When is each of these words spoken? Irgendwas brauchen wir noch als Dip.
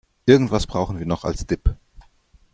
Irgendwas 0.25 0.65
brauchen 0.65 0.97
wir 0.97 1.05
noch 1.05 1.25
als 1.25 1.45
Dip. 1.45 1.75